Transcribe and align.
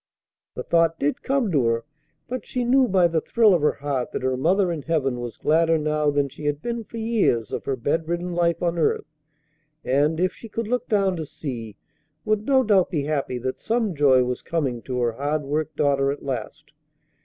The 0.55 0.63
thought 0.63 0.97
did 0.97 1.21
come 1.21 1.51
to 1.51 1.65
her. 1.67 1.85
But 2.27 2.43
she 2.43 2.65
knew 2.65 2.87
by 2.87 3.07
the 3.07 3.21
thrill 3.21 3.53
of 3.53 3.61
her 3.61 3.73
heart 3.73 4.13
that 4.13 4.23
her 4.23 4.35
mother 4.35 4.71
in 4.71 4.81
heaven 4.81 5.19
was 5.19 5.37
gladder 5.37 5.77
now 5.77 6.09
than 6.09 6.27
she 6.27 6.45
had 6.45 6.59
been 6.59 6.83
for 6.83 6.97
years 6.97 7.51
of 7.51 7.65
her 7.65 7.75
bedridden 7.75 8.33
life 8.33 8.63
on 8.63 8.79
earth, 8.79 9.05
and, 9.85 10.19
if 10.19 10.33
she 10.33 10.49
could 10.49 10.67
look 10.67 10.89
down 10.89 11.15
to 11.17 11.25
see, 11.27 11.77
would 12.25 12.47
no 12.47 12.63
doubt 12.63 12.89
be 12.89 13.03
happy 13.03 13.37
that 13.37 13.59
some 13.59 13.93
joy 13.93 14.23
was 14.23 14.41
coming 14.41 14.81
to 14.81 14.99
her 15.01 15.11
hard 15.11 15.43
worked 15.43 15.75
daughter 15.75 16.11
at 16.11 16.25
last. 16.25 16.71